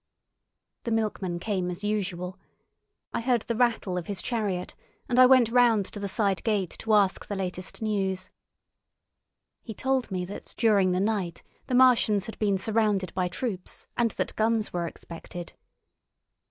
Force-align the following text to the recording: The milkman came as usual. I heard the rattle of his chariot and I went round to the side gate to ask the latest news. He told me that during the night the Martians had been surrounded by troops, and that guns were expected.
The 0.83 0.89
milkman 0.89 1.37
came 1.37 1.69
as 1.69 1.83
usual. 1.83 2.39
I 3.13 3.21
heard 3.21 3.41
the 3.43 3.55
rattle 3.55 3.99
of 3.99 4.07
his 4.07 4.19
chariot 4.19 4.73
and 5.07 5.19
I 5.19 5.27
went 5.27 5.49
round 5.51 5.85
to 5.93 5.99
the 5.99 6.07
side 6.07 6.43
gate 6.43 6.75
to 6.79 6.95
ask 6.95 7.27
the 7.27 7.35
latest 7.35 7.83
news. 7.83 8.31
He 9.61 9.75
told 9.75 10.09
me 10.09 10.25
that 10.25 10.55
during 10.57 10.91
the 10.91 10.99
night 10.99 11.43
the 11.67 11.75
Martians 11.75 12.25
had 12.25 12.39
been 12.39 12.57
surrounded 12.57 13.13
by 13.13 13.27
troops, 13.27 13.85
and 13.95 14.09
that 14.17 14.35
guns 14.35 14.73
were 14.73 14.87
expected. 14.87 15.53